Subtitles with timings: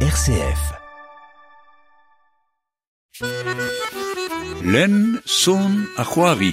[0.00, 0.62] RCF.
[4.62, 6.52] Len son a c'hoari.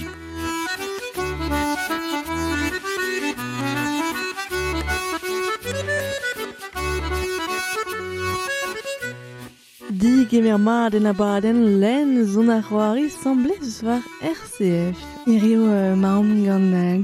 [9.90, 14.96] Dig emer maden a baden len zon ar c'hoari semblez war RCF.
[15.26, 16.28] Irio uh, maom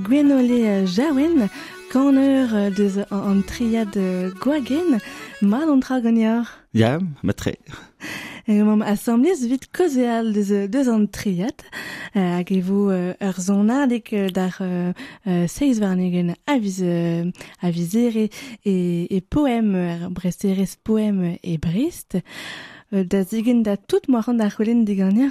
[0.07, 1.51] gwenole uh, jawen,
[1.93, 3.93] kan eur uh, deus an, triad
[5.41, 7.57] Mal an tra gagnard Ya, ma tre.
[8.47, 11.65] E mam assemblez vit koze al deus, deus an triat
[12.13, 14.93] hag e vo ur zonadek d'ar euh,
[15.49, 17.31] seiz varnegen aviz, uh,
[17.63, 18.29] avizere
[18.65, 22.21] e, e poem, ur bresterez poem e brist.
[22.91, 25.31] da zigen da tout moran da c'holen diganir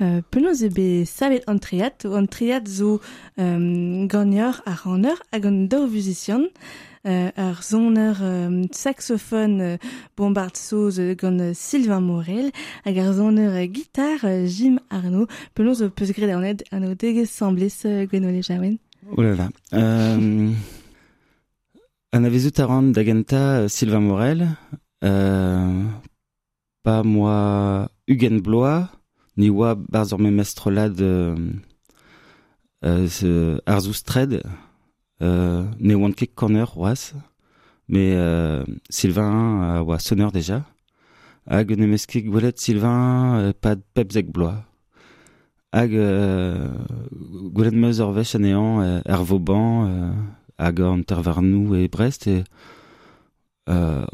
[0.00, 3.00] euh, penaos ebe savet an triat, an triat zo
[3.36, 6.48] um, gagneur ar anor hag an daou vizisyon.
[6.48, 9.76] Euh, ar zoner euh, saxophone euh,
[10.16, 12.50] bombard soz euh, gant euh, Sylvain Morel
[12.84, 13.66] hag ar euh,
[14.24, 18.42] euh, Jim Arnaud penaos o peus gret an ed an o degez semblez euh, gwenole
[18.42, 18.78] jawen.
[19.16, 19.48] Oh là là.
[19.72, 20.50] Euh,
[22.12, 24.48] an avezout a ran da genta euh, Sylvain Morel,
[25.04, 25.82] euh,
[26.82, 28.88] pas moi Hugen Blois,
[29.36, 31.36] ni oa barz ur memestrolad euh,
[32.84, 34.40] euh, euh,
[35.20, 37.14] ne oan ket corner oas,
[37.88, 40.64] mais euh, Sylvain a oa sonner déjà.
[41.46, 44.64] Hag ne meus ket gwelet Sylvain euh, pad pepzek Blois.
[45.72, 46.68] Hag euh,
[47.52, 50.12] gwelet meus ur vech anean euh, er Vauban, euh,
[50.58, 52.44] hag an tervarnou e Brest, et
[53.68, 54.04] euh,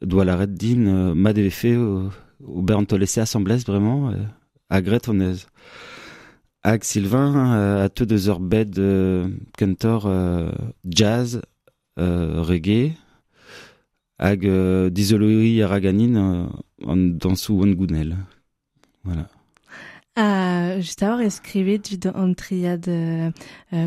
[0.00, 2.10] doit la red din euh, ma fait au,
[2.44, 4.24] au bern to laissé assemblès vraiment euh,
[4.70, 5.00] à gret
[6.64, 10.50] on est Ag Sylvain euh, a tout deux heures bed euh, cantor euh,
[10.84, 11.42] jazz
[11.96, 12.92] reggae
[14.18, 16.46] ag euh, dizoloi a raganin euh,
[16.86, 18.16] en dansou on gounel
[19.04, 19.28] voilà
[20.14, 23.30] Ah, just avoir escrivet vid an triad euh,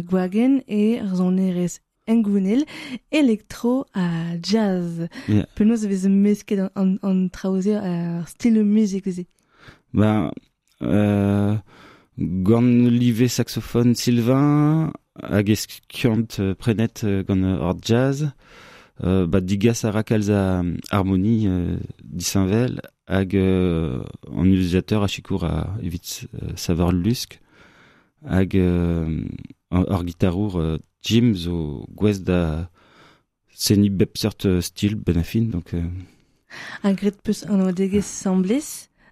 [0.02, 2.66] gwagen e ar zonerez enggounel
[3.12, 5.08] elektro a jazz.
[5.30, 5.46] Yeah.
[5.53, 9.28] Penaos vez mesket an, an, an traoze ar stil music ze.
[9.94, 10.31] ben
[10.81, 11.56] euh,
[12.20, 14.94] gant live saxophone Sylvain.
[15.22, 18.31] Hag eskiant euh, prenet euh, euh, ur jazz.
[19.03, 25.44] Euh, ba digas a rakalz a harmonie euh, disinvel hag euh, an utilisateur a chikour
[25.44, 27.42] a evit euh, savar lusk
[28.26, 32.70] hag ur guitarour Jim zo gwez da
[33.53, 35.84] seni bep sort euh, stil ben a fin donc euh,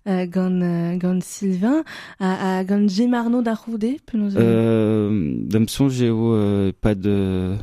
[0.05, 1.83] gant, euh, gant Sylvain
[2.19, 7.55] a, a gant Jim Arnaud da c'houde penaos Euh, Dame son j'ai euh, pas de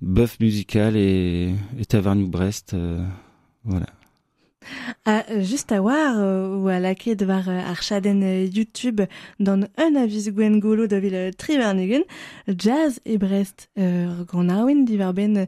[0.00, 2.74] bœuf musical et, et Tavernou Brest.
[2.74, 3.04] euh,
[3.64, 3.86] voilà.
[5.06, 9.00] Ah, euh, just a war euh, ou a laket war euh, ar chaden euh, YouTube
[9.40, 12.02] dans un avis gwen golo da vil euh, trivernigen
[12.46, 15.46] jazz e Brest euh, gant aouen divar ben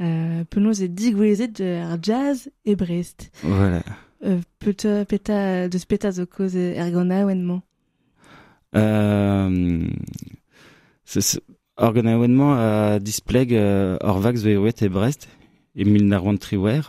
[0.00, 3.30] euh, penaos e digwezet euh, ar jazz e Brest?
[3.42, 3.82] Voilà.
[4.24, 7.62] Euh, peta peta deus peta zo koz euh, er gant
[8.76, 9.86] Euh,
[11.76, 15.28] Organ aouennement a displeg euh, Orvax Veouet et Brest
[15.76, 16.82] et Milnarwan Triwer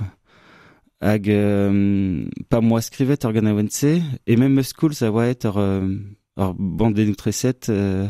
[1.01, 5.87] hag euh, pas moi scrivet organ aouense et même school ça va être ur, euh,
[6.37, 8.07] ur bande dénutreset euh,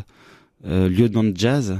[0.64, 1.78] euh, lieutenant de jazz.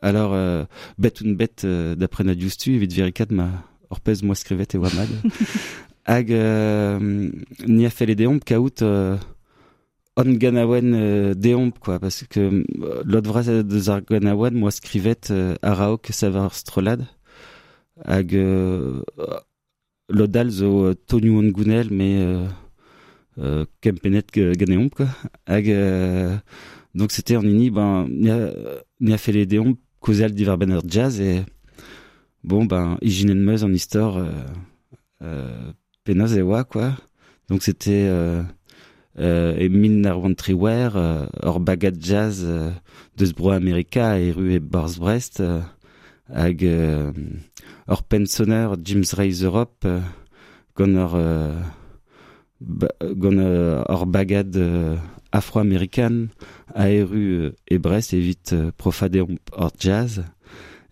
[0.00, 0.64] Alors euh,
[0.96, 3.48] bet un bet euh, d'après na justu evit verikat ma
[3.90, 5.08] orpez moi scrivet et wamad
[6.08, 7.30] hag euh,
[7.66, 9.16] ni a fait les déompes kaout euh,
[10.16, 11.34] on ganawen euh,
[11.80, 11.98] quoi.
[12.00, 17.06] Parce que euh, l'autre vrai de zar ganawen moi scrivet euh, araok savar strolad
[18.04, 19.02] hag euh,
[20.08, 22.46] l'odal zo euh, tonu on gounel mais euh,
[23.38, 25.08] euh, kempenet ganeomp quoi.
[25.46, 26.36] Hag euh,
[26.94, 28.50] donc c'était en ini ben ni a,
[29.00, 31.42] ni a fait les déomp causal divar jazz et
[32.44, 34.30] bon ben iginen meuz en histoire euh,
[35.22, 35.72] euh,
[36.64, 36.92] quoi.
[37.48, 38.42] Donc c'était euh,
[39.18, 42.70] euh, Emile Narwan Triwer, euh, ur bagad jazz euh,
[43.16, 45.60] deus bro Amerika e ru e Bars Brest, euh,
[46.32, 47.12] hag euh,
[47.88, 50.00] ur pensionner James Ray Europe, euh,
[50.78, 51.54] ur, euh,
[53.02, 54.96] euh, bagad euh,
[55.32, 56.28] afro-amerikan
[56.74, 60.22] a e ru euh, e Brest evit euh, profadeomp ur jazz,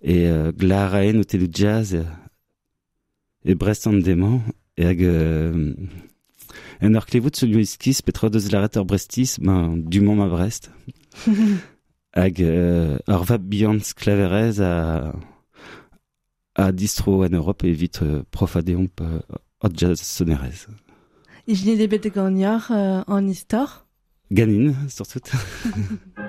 [0.02, 1.22] e euh, glar en
[1.52, 2.04] jazz euh,
[3.44, 4.40] e Brest an deman,
[4.84, 5.74] euh,
[6.82, 10.70] en ur klevout se luiskis petra deus laret ur brestis, ben, du mont ma Brest.
[12.12, 15.12] hag euh, ur vab bihan sklaverez a,
[16.54, 19.20] a distro en Europe evit euh, profadeomp euh,
[19.62, 20.66] hot jazz sonerez.
[21.48, 23.86] Gagnants euh, en histoire
[24.32, 25.20] Ganine, surtout.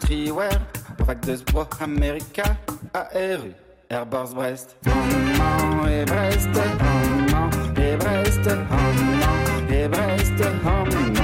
[0.00, 0.60] triwer,
[0.98, 2.56] vague de sbro America,
[2.94, 3.52] ARU,
[3.90, 6.48] Airbors Brest, Hamman et Brest,
[6.80, 11.14] Hamman et Brest, Hamman et Brest, Hamman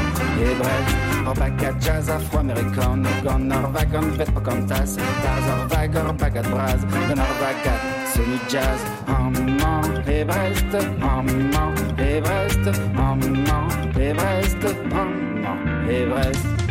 [0.40, 0.96] et Brest.
[1.26, 7.80] Orvaga jazz afro-américain, gon orvagon vet pocantas, taz orvagor bagat braz, gon orvagat
[8.14, 12.66] sonu jazz, Hamman et Brest, Hamman et Brest,
[12.96, 13.68] Hamman
[14.00, 16.61] et Brest, Hamman et Brest.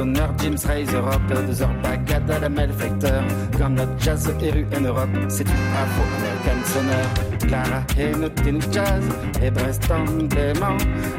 [0.00, 3.22] Pensionner, James Rise Europe, deux heures bagada la malfacteur.
[3.58, 7.06] Comme notre jazz éru en Europe, c'est du afro-américan sonneur.
[7.46, 9.04] Clara et notre jazz,
[9.42, 10.76] et Brest en dément.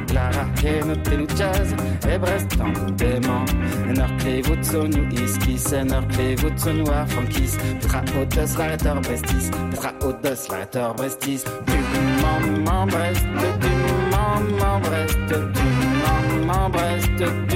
[0.07, 1.75] Clara et notre jazz,
[2.09, 3.45] et Brest en dément.
[3.89, 7.57] En or clé vous tsonu iskis, en or clé vous tsonu a frankis.
[7.81, 11.43] Petra odos l'arrêteur brestis, petra odos l'arrêteur brestis.
[11.67, 11.77] Du
[12.21, 13.25] moment Brest,
[13.59, 13.69] du
[14.09, 17.50] moment Brest, du moment Brest,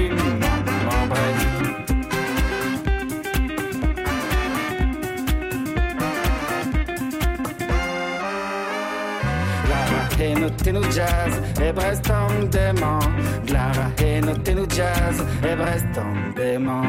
[10.68, 13.00] et notre jazz, et Brest en dément.
[13.46, 16.84] Clara et notre jazz, et Brest en dément.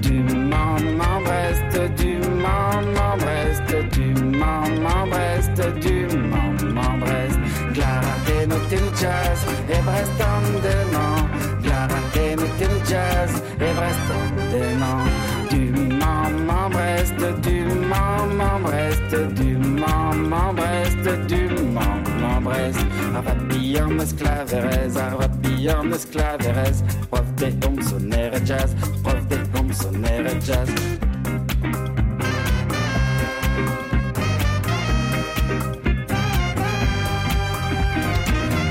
[0.00, 7.38] Du moment Brest, du moment Brest, du moment Brest, du moment Brest.
[7.74, 11.28] Clara et notre jazz, et Brest en dément.
[11.62, 15.31] Clara et notre jazz, et Brest en dément.
[16.72, 22.78] Brest, du moment Brest, du moment Brest, du moment Brest.
[23.14, 26.82] Arvapillon esclaverez, arvapillon esclaverez.
[27.10, 30.70] Prof de home sonner jazz, prof de home sonner jazz.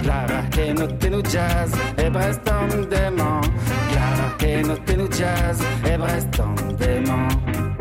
[0.01, 3.45] Clara che notte no jazz e Brest en dément.
[3.92, 7.81] Clara che notte no jazz e Brest en dément.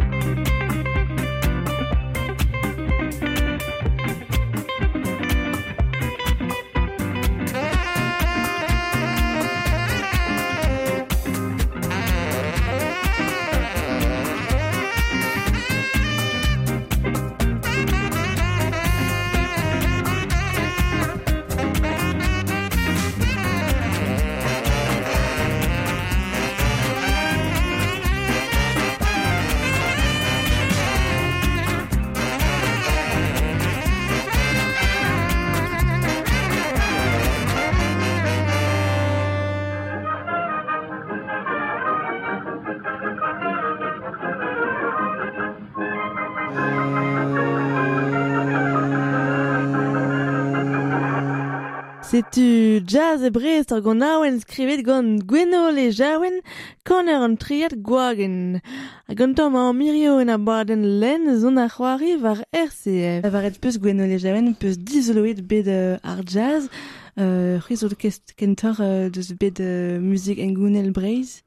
[52.10, 56.40] C'est-tu jazz e Brest ar gant aouen skrivet gant gweno le jaouen
[56.82, 58.58] koner an triad gwagen.
[59.06, 63.30] A gantom an mirio en a baden len zon a c'hoari var RCF.
[63.30, 66.66] Var et peus gweno le jaouen peus dizoloet bet euh, ar jazz.
[67.14, 71.44] Euh, C'hwi zo kest kentor euh, deus bet euh, musik en gounel breiz.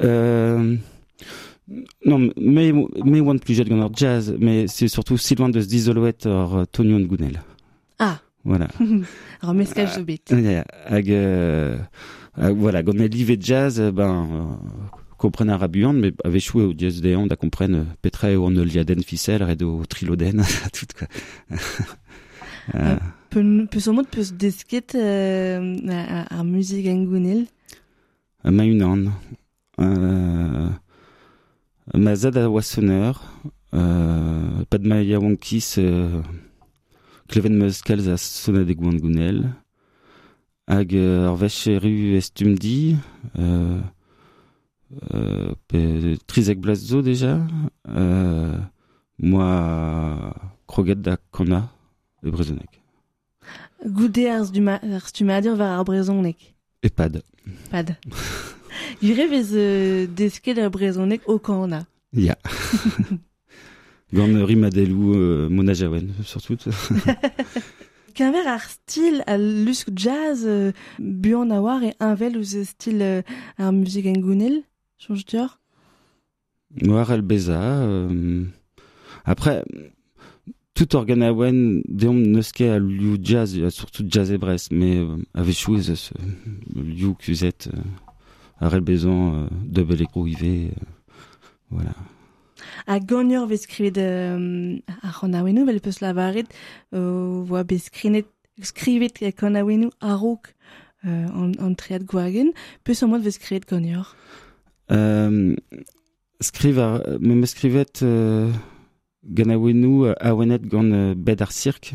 [0.00, 0.76] Euh,
[2.06, 2.72] non, mais
[3.04, 6.64] mais one plus jet gant ar jazz, mais c'est surtout Sylvain de Dizoloet or euh,
[6.72, 7.42] Tonio Ngounel.
[8.44, 8.68] Voilà.
[9.42, 9.98] Ar meskaj.
[10.30, 11.78] Ja, hag, euh,
[12.36, 14.54] hag, voilà, gant e livet jazz, euh, ben, euh,
[15.16, 18.60] kompren ar abuant, mais ave choue au diez deon da kompren euh, petra eo an
[18.60, 21.08] liaden ficel red o triloden, tout quoi.
[22.74, 22.96] Euh,
[23.28, 27.44] Peus mod peus desket euh, ar ar musik en gounel.
[28.42, 29.04] ma une an.
[29.78, 30.70] Euh,
[31.92, 33.12] ma zad a euh,
[34.70, 36.22] pad ma euh,
[37.34, 38.16] kleven meus kalz a
[38.78, 39.38] gouan gounel,
[40.70, 42.96] hag euh, ar vecheru estumdi,
[43.36, 43.80] euh,
[45.12, 47.40] euh, pe trizek blaz zo deja,
[47.88, 48.60] euh,
[49.18, 50.32] moi
[50.68, 51.68] kroget da kona
[52.22, 52.70] e brezonek.
[53.84, 56.54] Goude ar stuma- ar stumadur var ar brezonek.
[56.82, 57.22] E pad.
[57.70, 57.96] Pad.
[59.02, 61.82] Gure vez euh, desket ar brezonek o kanañ.
[62.12, 62.36] Ya.
[64.14, 66.56] euh, rimadelou euh, mona jawen, surtout.
[68.14, 73.02] qu'un ar style à lusk jazz euh, buan a war et un vel ou style
[73.02, 73.22] euh,
[73.58, 74.62] ar musique engounel,
[74.98, 75.58] change dior?
[76.82, 77.60] Noir el beza.
[77.60, 78.44] Euh,
[79.24, 79.64] après,
[80.74, 84.72] tout organ a wen deom neus ket a liou jazz, a surtout jazz e brest,
[84.72, 87.78] mais euh, avec chou ez eus euh, liou kuzet euh,
[88.58, 90.70] ar el bezan euh, ive, euh,
[91.70, 91.94] voilà.
[92.86, 96.46] a gagnor vez skrivet euh, a c'hanaouennoù, vel peus lavaret,
[96.94, 98.26] euh, voa bet skrinet,
[98.62, 100.54] skrivet a c'hanaouennoù a rouk
[101.06, 102.52] euh, an, an tread gwagen,
[102.84, 104.14] peus an mod vez skrivet gagnor
[104.92, 105.56] Euh,
[106.40, 108.50] Skriv a, me me skrivet euh,
[109.24, 111.94] ganaouennoù a wenet gant euh, bed ar sirk,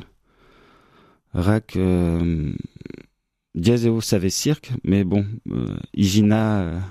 [1.34, 1.76] rak...
[1.76, 2.54] Euh,
[3.54, 6.82] diaz eo save sirk, mais bon, euh, Igina...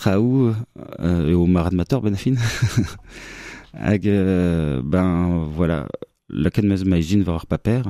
[0.00, 0.54] traoù
[1.00, 2.36] euh, eo marad mator ben a fin.
[3.72, 5.86] Hag, euh, ben voilà,
[6.28, 7.82] laket meus ma Igine war ar paper.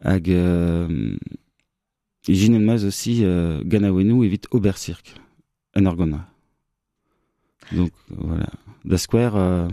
[0.00, 1.16] Hag, euh,
[2.28, 5.14] Igine en aussi euh, gant a wenou evit ober cirque.
[5.76, 5.82] En
[7.72, 8.46] Donc voilà.
[8.84, 9.68] Da square, euh,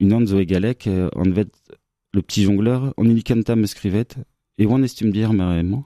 [0.00, 1.50] une an zo egalek, euh, an vet
[2.14, 4.16] le petit jongleur, on ilikanta me skrivet,
[4.58, 5.84] e oan estum dir merement,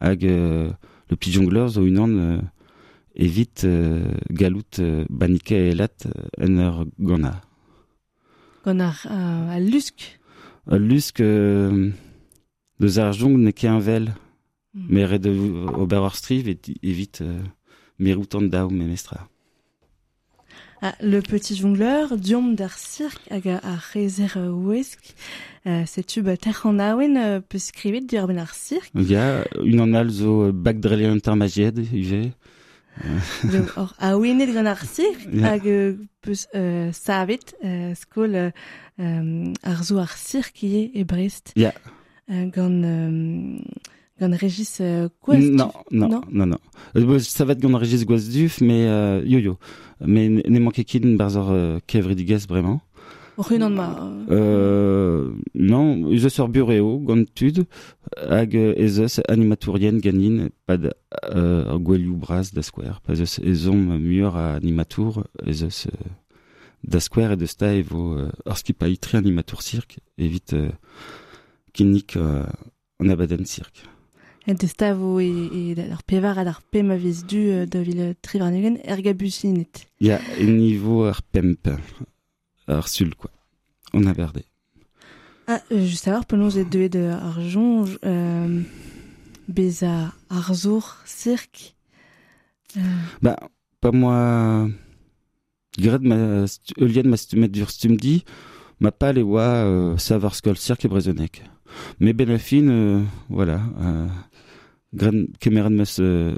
[0.00, 0.70] hag euh,
[1.10, 2.38] le petit jongleur zo une an euh,
[3.18, 6.86] evit euh, galout euh, banike e lat euh, en ur
[8.64, 10.18] Gant ar euh, a lusk.
[10.70, 11.90] Euh, lusk euh,
[12.80, 14.14] deus ar jong ne ket un vel,
[14.74, 14.86] Mm.
[14.90, 15.30] mais red de
[15.74, 17.40] ober ur striv et evit euh,
[17.98, 19.28] meroutant daou me mestra.
[20.80, 25.00] Ah, le petit jongleur, diom d'ar cirque hag a, a rezer ouesk,
[25.66, 28.92] euh, setu ter an aouen euh, peus skrivet dir ben ar cirque.
[28.94, 31.18] Il y a une an al zo euh, bag drelien.
[33.44, 35.52] Le, or, aouenet gant ar cirque Ja.
[35.52, 38.50] hag euh, peus euh, savet euh, skol euh,
[39.00, 41.52] euh, ar zo ar cirque ie e Brest.
[41.56, 41.72] Ja.
[42.30, 43.58] Euh, gant, euh,
[44.20, 45.50] gant Régis euh, Gouest.
[45.52, 46.20] Non, non, Non?
[46.30, 46.58] non, non.
[46.96, 48.04] Euh, ça va être gant Régis
[48.60, 49.58] mais euh, yo-yo.
[50.00, 52.80] Mais n- ne manquait kin barzor euh, kevridiges vraiment?
[53.38, 53.96] Rue nan ma.
[54.30, 57.66] euh, Euh, non, eus eus ur bureau, gant tud,
[58.16, 60.92] hag euh, ez eus animatorien ganin, pad
[61.32, 63.00] euh, ur gwelioù braz da square.
[63.00, 66.10] Pas eus ezom muur a animatour, ez eus euh,
[66.82, 70.70] da square et de sta evo euh, ur skipaï tri animatour cirque, evit euh,
[71.72, 72.42] kinnik euh,
[72.98, 73.84] an abaden cirque.
[74.48, 77.82] Et de stavo e, e ar pevar ad ar pem a vez du euh, da
[77.82, 79.86] vil trivarnegen er gabusinet.
[80.00, 81.68] Ya, e niveau ar pemp,
[82.68, 83.30] ar sul, quoi.
[83.92, 84.44] On a berdé.
[85.46, 88.60] Ah, euh, just alors, penaos e deuet de ar jonj, euh,
[89.48, 91.74] bez a ar zour cirque.
[92.76, 92.80] Euh,
[93.22, 93.36] Bah,
[93.80, 94.68] pas moi.
[95.78, 96.44] Gred ma
[96.78, 98.24] eulien ma stumdi,
[98.80, 101.44] ma pas les oa euh, savoir cirque et brezonek.
[102.00, 103.60] Mais ben la fin, euh, voilà.
[103.80, 104.06] Euh,
[105.70, 106.34] meus euh,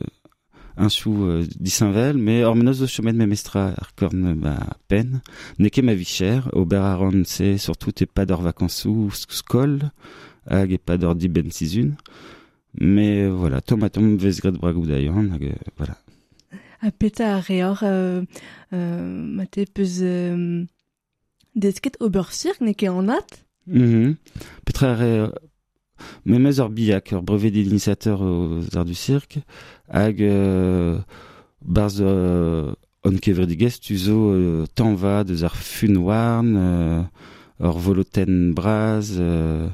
[0.76, 4.56] un chou euh, disinvel, mais ormenos o chomet me mestra ar korn ma
[4.88, 5.20] pen.
[5.58, 9.90] Neke ma vie chère, au beraron c'est surtout et pas d'or vacances ou skol,
[10.46, 11.92] hag et pas d'or di ben sizun.
[12.78, 15.96] Mais euh, voilà, tomatom vez gred bragou d'ailleurs, hag, euh, voilà.
[16.82, 18.22] a peta a reor, euh,
[18.72, 19.02] euh,
[19.36, 20.64] ma te peus euh,
[21.54, 23.44] desket ober cirque ne ket an at.
[23.66, 24.16] Mhm.
[24.64, 25.32] Petra re
[26.24, 29.38] memez ur biak, ur brevet d'initiateur aux arts du cirque,
[29.88, 30.98] hag euh,
[31.64, 32.72] barz euh,
[33.04, 37.02] on kevredigez tu zo euh, tan va deus ar fun euh,
[37.60, 39.68] voloten braz, euh,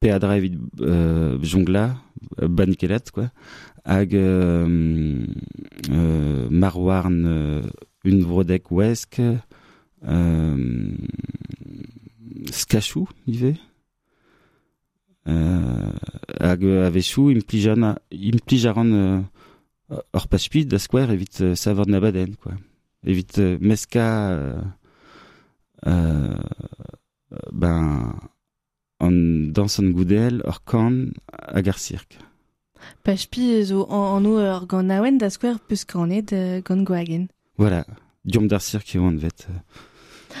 [0.00, 1.96] pe evit euh, jongla,
[2.40, 3.30] euh, banikelat, quoi,
[3.84, 5.26] hag euh,
[5.90, 7.62] euh, euh,
[10.08, 10.56] euh,
[12.50, 13.08] skachou.
[15.28, 15.92] Euh,
[16.40, 19.20] hag euh, avechou, implijan, implijaran euh,
[20.14, 22.52] ur pachpid da square evit euh, savor nabaden, quoi.
[23.04, 24.62] Evit euh, meska euh,
[25.86, 26.36] euh,
[27.52, 28.14] ben
[29.00, 29.12] an
[29.52, 31.12] dans an goudel ur kan
[31.52, 32.18] hag ar cirque.
[33.04, 37.28] Pachpi zo an, an o ur gant naouen da skwer peus kanet euh, gant gwagen.
[37.58, 37.84] Voilà,
[38.24, 39.48] diom d'ar cirque eo an vet.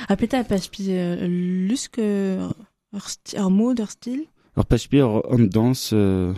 [0.08, 1.28] A peta a pachpi euh,
[1.68, 2.48] lusk euh,
[2.96, 4.24] ur, ur mod, ur stil.
[4.56, 6.32] Ur pachpi ur an dans euh,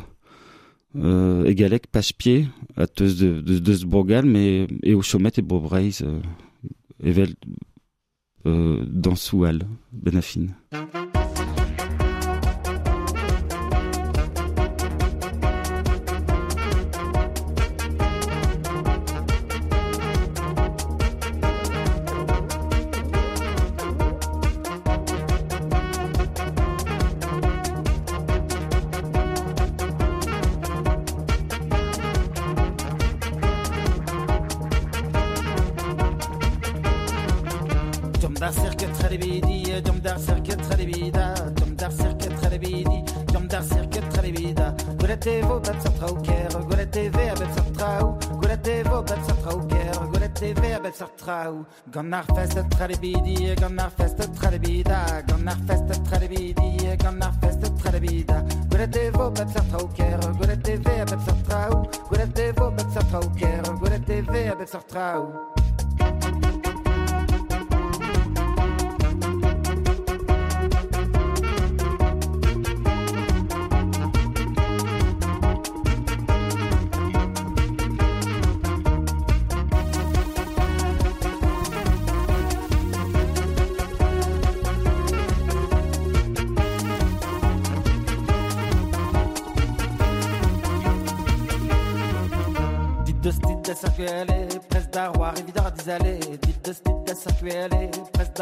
[0.97, 6.03] euh, egalek pachpied a teus de, de, deus bourgal, mais e o chomet e bobreiz
[6.03, 6.21] euh,
[7.01, 7.35] evel
[8.47, 9.17] euh, dans
[52.13, 52.13] sartrau.
[52.13, 58.45] Gannar fest tralibidi, gannar fest tralibida, gannar fest tralibidi, gannar fest tralibida.
[58.69, 59.49] Gulate vo bat
[62.93, 65.52] sartrauker, gulate ve a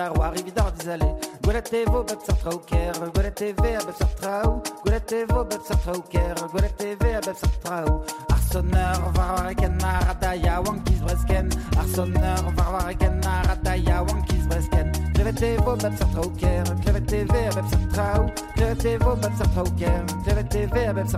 [0.01, 1.15] pres d'arroir, évidard d'isale.
[1.43, 5.61] Golete vo bet sartra au ker, golete ve a bet sartra ou, golete vo bet
[5.67, 6.03] sartra au
[7.21, 8.03] bet sartra ou.
[8.33, 9.01] Arsonneur,
[10.67, 12.43] wankis bresken, arsonneur,
[14.09, 14.93] wankis bresken.
[16.17, 19.71] Au ker, clevete ve a bet sartra ou, clevete vo bet sartra au
[20.67, 21.11] ve a bet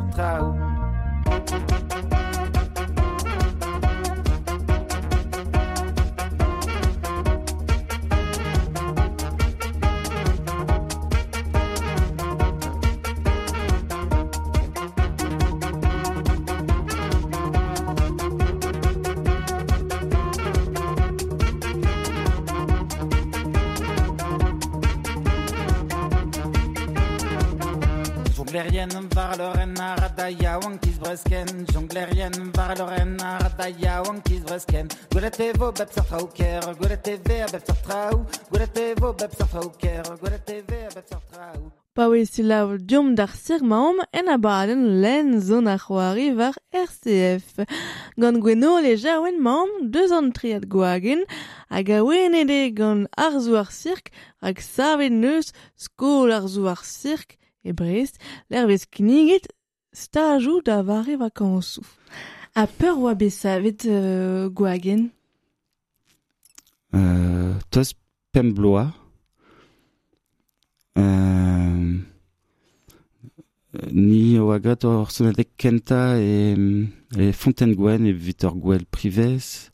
[30.23, 34.87] da yaouan kiz bresken Jonglerien var loren ar da yaouan kiz bresken.
[35.11, 38.19] Gwelet e vo bep sar trao ker Gwelet e ve a bep sar trao
[38.51, 41.63] Gwelet e bep sar trao ker Gwelet e a bep sar trao
[41.97, 46.55] Paouez si laour diom d'ar sir maom en a baden len zon a c'hoari var
[46.85, 47.67] RCF.
[48.21, 51.25] Gant gweno le jaouen maom deus an triad gwagin
[51.75, 51.99] hag a
[52.43, 57.73] ede gant ar zo ar sirk hag savet neus skol ar zo ar sirk e
[57.73, 59.51] brest l'ervez knigit
[59.93, 61.85] stajou da vare vakansou.
[62.55, 65.11] A peur oa besavet euh, gwagen
[66.95, 67.95] Euh, tos
[68.33, 68.93] pembloa.
[70.99, 71.99] Euh,
[73.91, 76.53] ni o agat or sonadek kenta e,
[77.17, 77.73] e Fontaine
[78.07, 79.71] e Vitor Gwell privez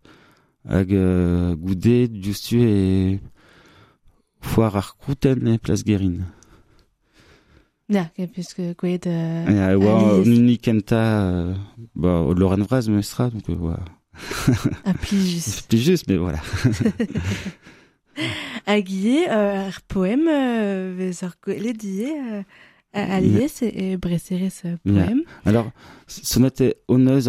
[0.69, 3.19] hag euh, goudet justu e
[4.41, 5.59] foar ar krouten e.
[7.89, 9.07] Ya, ke peus gweet...
[9.07, 10.39] Euh, Ja, oa alies.
[10.45, 11.55] ni kenta euh,
[11.97, 13.81] ba, o Loren Vraz meustra, donc euh, oa.
[14.85, 15.41] a plijus.
[15.45, 16.41] C'est plus juste, mais voilà.
[18.69, 22.43] Ie, euh, poem euh, vez ar gwele die euh,
[22.93, 25.05] a alies e, e breserez euh, Ya.
[25.07, 25.23] poem.
[25.47, 25.71] Alors,
[26.09, 26.75] sonate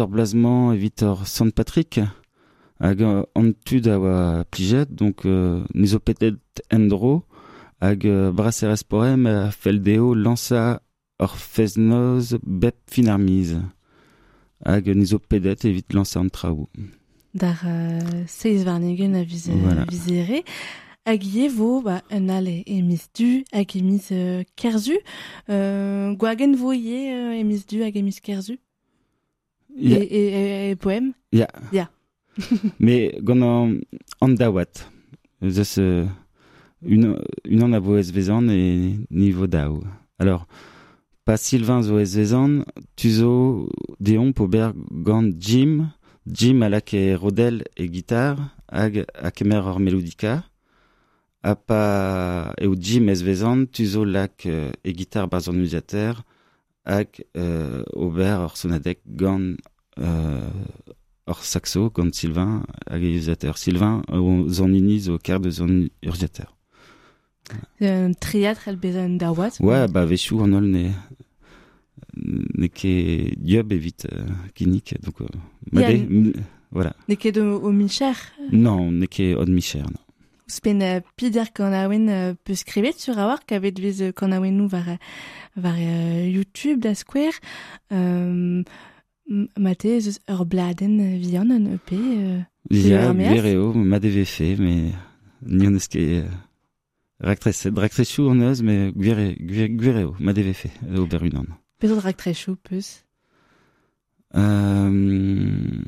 [0.08, 2.00] blazement evit ur Sant Patrick,
[2.80, 6.34] hag euh, an tud a oa plijet, donc euh, nizo petet
[6.70, 7.22] endro,
[7.80, 10.80] hag euh, braserez poem a fel deo lansa
[11.20, 13.56] ur feznoz bep fin ar miz.
[14.64, 16.68] Hag nizo pedet evit lansa an traoù.
[17.34, 19.86] Dar euh, seiz varnegen a viz, voilà.
[19.90, 20.42] vizere.
[21.06, 24.98] Hag ie vo ba, un ale emiz du hag emiz euh, kerzu.
[25.48, 28.58] Euh, gwagen vo ie euh, emiz du hag emiz kerzu
[29.76, 29.98] yeah.
[29.98, 30.20] e, e,
[30.68, 31.38] e, e poem Ya.
[31.38, 31.48] Yeah.
[31.72, 31.72] Ya.
[31.72, 31.88] Yeah.
[32.78, 33.80] Me gant an,
[34.20, 34.88] an dawat.
[35.42, 35.78] Zeus...
[35.78, 36.06] Euh,
[36.82, 39.82] une, une an a vo ez vezan e niveau daou.
[40.18, 40.46] Alors,
[41.24, 42.64] pa Sylvain zo ez vezan,
[42.96, 43.68] tu zo
[44.00, 45.90] deon po gant Jim,
[46.26, 48.36] Jim alak rodel e gitar,
[48.70, 50.44] hag a kemer ur melodika,
[51.42, 56.22] a pa Jim ez vezan, tu zo lak euh, e gitar baz an usater,
[56.84, 59.56] hag euh, ober ur sonadek gant
[59.98, 60.48] euh,
[61.28, 63.58] ur saxo gant Sylvain hag e usater.
[63.58, 64.02] Sylvain
[64.48, 65.50] zan iniz o kar de.
[67.80, 69.60] Un triatre el bezan dawat.
[69.60, 70.90] Ouais, bah vechou an ol ne
[72.20, 75.26] ne ket diob evit euh, kinik, donc euh,
[75.72, 76.34] made,
[76.70, 76.94] voilà.
[77.08, 78.14] Ne ket o, milcher.
[78.52, 80.00] Non, ne ket od micher, non.
[80.50, 84.32] Ouspen uh, pider kan aouen uh, peus skrivet sur a war kavet vez uh, kan
[84.34, 84.96] aouen nou var, euh,
[85.56, 87.38] var uh, YouTube da square.
[87.90, 88.64] Um,
[89.58, 91.94] mate eus ur bladen uh, vian an EP.
[91.94, 94.94] Uh, meaz gwereo, ma deve fe, mais
[95.46, 96.38] ni an eus ket euh,
[97.20, 101.46] raktreset, raktresou an eus, mais gwere- gwe- gwereo, ma deve fe, o ber unan.
[101.80, 103.04] Pezot rak tre chou peus.
[104.34, 105.82] Euh,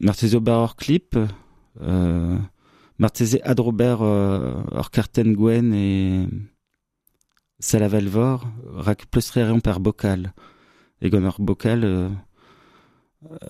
[0.00, 1.16] Martezo bar hor clip,
[1.80, 2.38] euh,
[2.98, 6.28] Martese Adrobert euh, or Carten Gwen et
[7.58, 8.46] Salavalvor
[8.86, 10.32] rak pleustrereon per bocal.
[11.02, 12.08] Egon or bocal euh,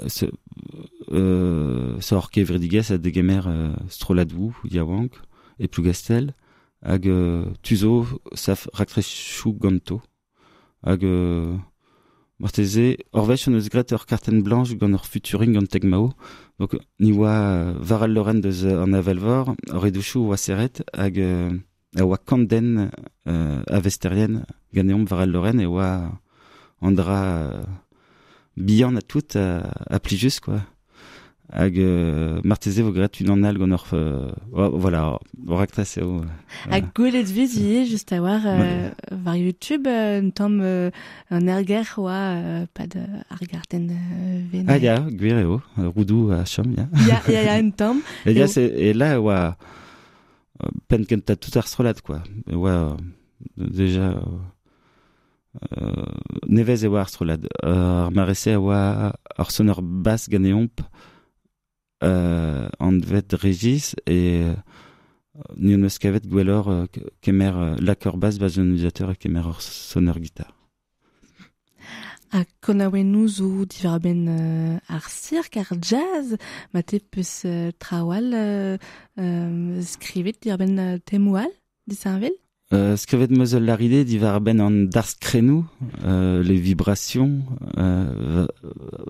[0.06, 0.26] se,
[1.12, 5.12] euh, se or kevridigas a degemer euh, stroladou, yawank,
[5.58, 6.34] et plugastel,
[6.82, 10.00] hag euh, tuzo saf raktrechoù ganto.
[10.82, 11.56] Hag euh,
[12.38, 16.12] marteze orvech an eus gret ur karten blanche gant ur futuring gant teg mao.
[16.58, 21.50] Donc ni oa euh, varal loren deus an avelvor ur redouchou oa seret hag euh,
[21.96, 22.90] a oa kanden
[23.26, 26.20] euh, avesterien ganeom varal loren e oa
[26.80, 27.64] andra euh,
[28.56, 30.62] bihan a tout a, a plijus quoi.
[31.50, 33.84] Hag euh, marteze vo gret un an al gant ur...
[33.94, 36.20] Euh, voilà, ur aktas eo.
[36.68, 40.90] Ha gwelet vizi, just a war euh, var YouTube, euh, un tamm euh,
[41.30, 44.68] an erger oa euh, pad euh, ar garten euh, ven.
[44.68, 46.86] Ah, ya, gwir eo, euh, roudou a chom, ya.
[47.08, 48.02] Ya, ya, ya, un tamm.
[48.26, 49.50] Et, c'est, et là, euh,
[50.88, 52.22] pen kent tout ar strolat, quoi.
[52.52, 52.92] Euh,
[53.56, 54.20] déjà, euh,
[55.80, 56.04] euh,
[56.46, 57.48] nevez e oa ar strolad.
[57.62, 60.84] Ar marese a oa ar sonor bas ganeomp euh,
[62.02, 64.54] an vet regis et euh,
[65.56, 70.18] ni an eus kavet gwellor euh, ke- kemer euh, lakor utilisateur e kemer ar sonor
[70.18, 70.54] gitar.
[72.30, 76.36] Ha konaouennou zo divar ben euh, ar cirque, ar jazz,
[76.74, 78.76] ma te peus euh, trawal euh,
[79.18, 81.48] euh, skrivet dir ben euh, temoual,
[81.86, 82.32] disarvel?
[82.74, 85.64] Euh, skrivet meus laride divar ben an dars krenou,
[86.04, 87.40] euh, les vibrations,
[87.78, 88.46] euh,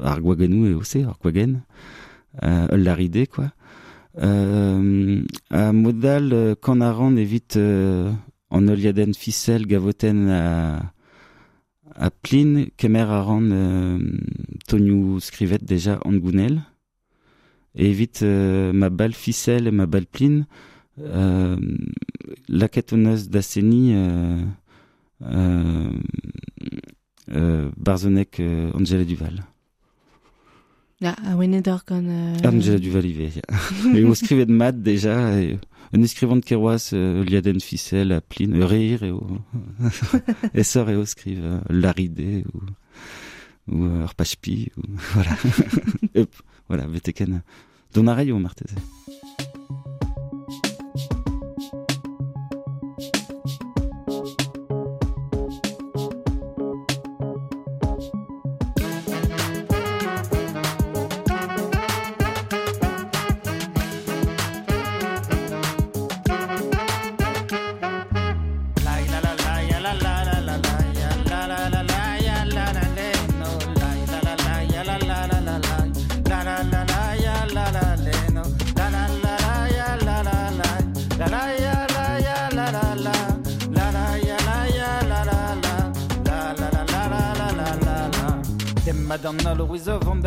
[0.01, 2.07] ar gwagenou e ose, ar gwagen, euh,
[2.42, 3.50] ul laride, quoi.
[4.20, 8.10] Euh, a modal euh, kan a ran evit euh,
[8.50, 10.92] an oliaden ficel gavoten a,
[11.94, 16.58] a plin, kemer a ran euh, skrivet deja an gounel,
[17.76, 20.46] e evit euh, ma bal ficel e ma bal plin,
[20.98, 21.56] euh,
[22.48, 24.42] laket on eus da seni euh,
[25.22, 25.92] euh,
[27.30, 29.44] euh, Barzonek euh, Angela Duval.
[31.00, 32.08] Ya, a wenet ur gant...
[32.11, 33.42] Euh, Angela Duval ive, ya.
[33.94, 35.61] et o skrivet mat deja, et,
[35.92, 39.38] un eskrivant keroaz euh, liaden ficel a plin, e reir e o...
[40.54, 42.66] e sor e o skriv euh, laride ou
[43.68, 44.82] ou euh, ur pachpi, ou,
[45.14, 45.38] voilà.
[46.68, 47.42] voilà, beteken.
[47.94, 48.74] Don a raio, marteze.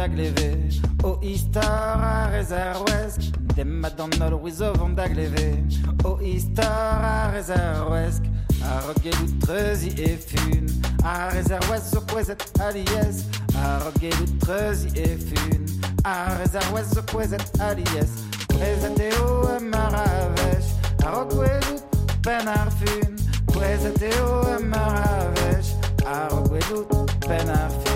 [0.01, 0.57] Dagleve
[1.03, 3.21] O Istar a Rezerwesk
[3.55, 5.63] Dem Madonna Louise von Dagleve
[6.03, 8.23] O Istar a Rezerwesk
[8.63, 10.65] A Rogelut Trezi e Fun
[11.03, 15.65] A Rezerwes zo kwezet alies A Rogelut Trezi e Fun
[16.03, 18.09] A Rezerwes zo kwezet alies
[18.47, 20.73] Kwezet eo e Maravesh
[21.05, 21.83] A Rogelut
[22.21, 27.90] Ben ar Fun Kwezet eo e Maravesh A Rogelut Ben ar Fun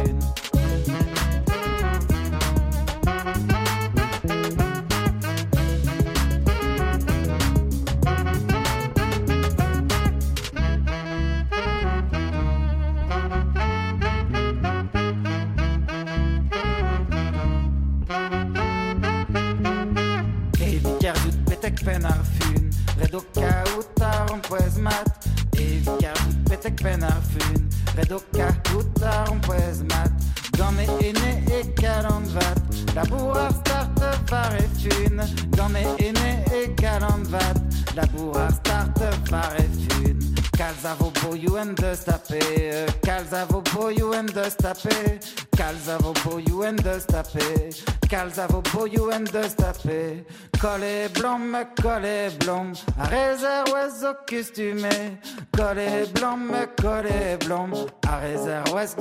[46.35, 47.71] Kalz a vo boioù en deus tape
[48.09, 50.25] Kalz a vo boioù en deus tape
[50.59, 55.17] Colle blom me colle blom A rezer oez zo kustumé
[55.55, 57.71] Colle blom me colle blom
[58.07, 58.95] A rezer oez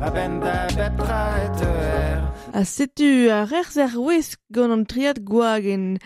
[0.00, 1.58] a ben da bet traet.
[2.52, 5.98] A setu a rerzer wez gant an triad gwagen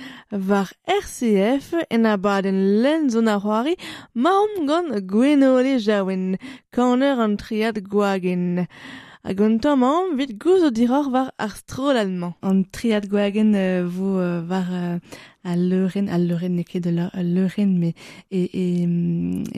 [0.49, 3.75] war RCF en a baden len zon a c'hoari
[4.15, 6.39] maom gant gwenole jaouen
[6.75, 8.67] kaner an triad gwagen.
[9.25, 12.35] Hag an tamm vit gouzo diror war ar strol allemand.
[12.43, 14.99] An triad gwagen euh, vo euh, war euh,
[15.45, 17.95] a leuren, a leuren ne ket de leuren, me
[18.31, 18.65] e, e,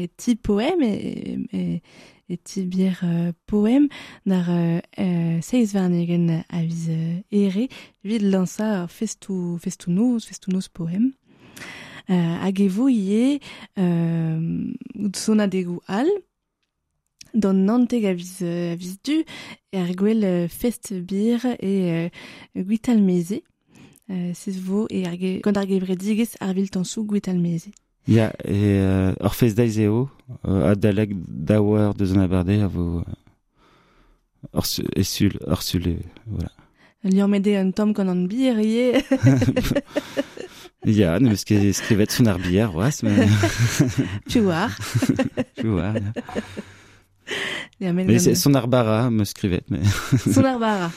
[0.03, 0.93] e ti poem e,
[1.53, 1.81] e,
[2.29, 3.89] e tibir euh, poem
[4.27, 7.69] d'ar euh, euh, seiz a viz euh, ere
[8.05, 11.13] vid lansa ar festou, festou noz, festou noz poem.
[12.11, 13.41] Euh, hag e vo ie
[13.79, 14.73] euh,
[15.17, 16.09] sona degou al,
[17.35, 19.23] d'an nanteg a viz du,
[19.73, 21.75] er gwell fest bir e
[22.09, 22.09] euh,
[22.57, 23.43] guitalmeze.
[24.11, 27.71] Euh, Sez vo e ar ge, gant ar gevrediges ar viltansou guitalmeze.
[28.07, 28.17] Gwital meze.
[28.17, 30.11] Ya, e uh, ur fez daiz eo,
[30.45, 33.05] uh, a daleg daouar de zon abarde a vo uh,
[34.53, 36.51] ur su- esul, ur sule, voilà.
[37.05, 39.03] Liam mede un tom an bir ie.
[40.87, 43.29] Ya, ne eus ket skrivet son ar bier, oas, mais
[44.29, 44.71] Tu war.
[45.57, 45.69] tu.
[47.81, 49.81] Liam men Mais c'est son ar bara me skrivet, mais
[50.33, 50.91] Son ar bara.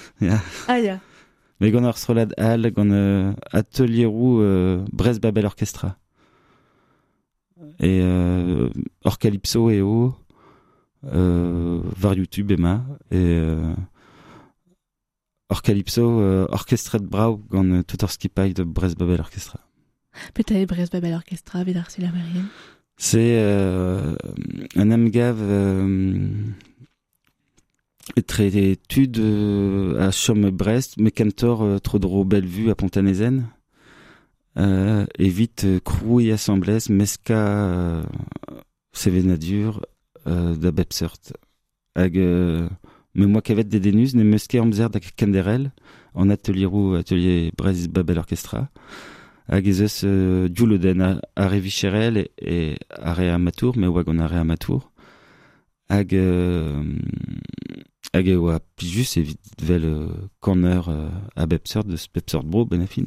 [0.68, 1.00] Ah ya.
[1.60, 5.96] mais gant ur srolad al, gant uh, atelierou uh, Brest Babel Orchestra.
[7.80, 8.70] Et euh,
[9.06, 10.16] ur calypso eo,
[11.06, 13.74] euh, var YouTube ema, et euh,
[15.52, 19.60] ur calypso euh, orchestret brau gant skipailh de Brest Babel Orchestra.
[20.34, 22.46] Peta e Brest Babel Orchestra vid ar Sulamerien.
[22.98, 24.16] C'est euh,
[24.76, 25.38] un amgav
[28.26, 29.20] très étude
[30.00, 33.46] à Chaume-Brest, mais cantor trop Bellevue à Pontanezen.
[34.58, 38.04] Euh, et vite euh, Crou et Assemblées, Mesca euh,
[38.92, 39.86] Sevenadur
[40.26, 41.34] euh, da Bepsert.
[41.96, 42.18] Hag
[43.16, 44.90] moi qu'avet des denus, ne mesquer amzer
[46.14, 48.70] en atelier roux, atelier Brest Babel Orchestra.
[49.48, 54.28] Hag ez eus euh, diouloden a, a revicherel e, a amatour, me oa gant a
[54.28, 54.92] re amatour.
[55.90, 56.14] Hag,
[58.14, 58.28] hag
[58.76, 59.88] pijus evit vel
[60.42, 63.06] corner euh, de bepsort bro ben a fin.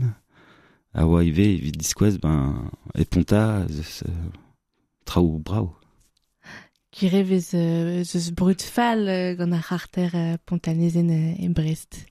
[0.92, 4.30] a oa ive evit diskouez ben e ponta zeus euh,
[5.04, 5.76] traoù brao.
[6.90, 12.06] Kirev ez euh, zeus brut fall euh, gant ar c'harter euh, pontanezen euh, e Brest.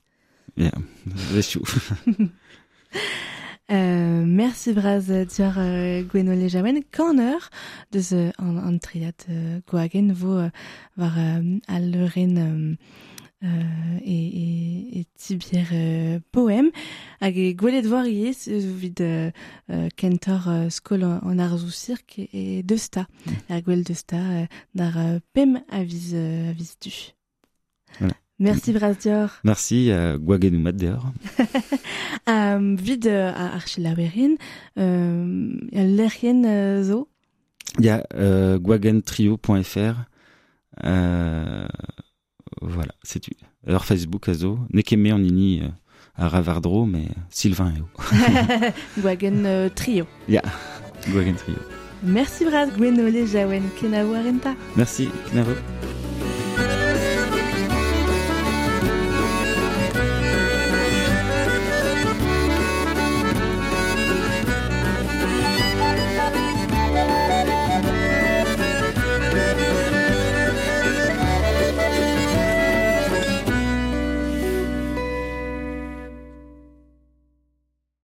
[0.56, 0.72] Ya,
[1.04, 1.62] vechou.
[3.70, 7.38] euh, merci braz diar euh, Gwenole Jamen kanner
[7.92, 10.50] deus euh, an, an triat euh, gwagen vo euh,
[10.96, 12.76] war euh, al leuren euh,
[13.42, 16.70] euh, e, e, e tibier euh, poem
[17.20, 18.32] hag gwelet war ie
[18.80, 19.02] vid
[19.96, 23.06] kentor euh, skol an, ar zou cirk e, deusta
[23.48, 24.98] er gwell deusta euh, dar
[25.32, 26.92] pem a viz, euh, a viz du.
[27.98, 28.14] Voilà.
[28.40, 29.28] Merci braz dior.
[29.44, 31.12] Merci à Gwagenou mat deor.
[32.26, 34.36] Um, vid euh, a archilaverin,
[34.78, 37.08] euh, lerien zo,
[37.78, 39.94] Ya euh, gwagentrio.fr
[40.84, 41.68] euh,
[42.60, 43.32] voilà, c'est tu.
[43.66, 45.68] Alors Facebook azo, nekeme en ini euh,
[46.16, 47.88] à Ravardro, mais Sylvain eo.
[48.98, 50.06] gwagen euh, trio.
[50.28, 50.42] Ya,
[51.08, 51.56] Gwagentrio.
[52.02, 54.54] Merci braz Gwenole Jawen Kena Warenta.
[54.76, 55.52] Merci, Knavo.